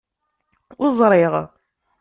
Ur 0.83 0.91
ẓriɣ. 0.99 1.33